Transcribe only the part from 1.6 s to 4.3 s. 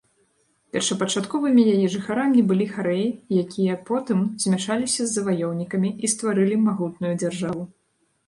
яе жыхарамі былі харэі, якія потым